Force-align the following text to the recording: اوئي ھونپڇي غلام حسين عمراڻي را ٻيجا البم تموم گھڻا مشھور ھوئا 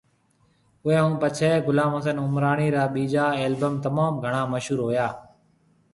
اوئي 0.83 0.97
ھونپڇي 1.03 1.51
غلام 1.65 1.91
حسين 1.97 2.17
عمراڻي 2.25 2.67
را 2.75 2.83
ٻيجا 2.93 3.25
البم 3.43 3.73
تموم 3.83 4.13
گھڻا 4.23 4.41
مشھور 4.51 4.79
ھوئا 4.85 5.07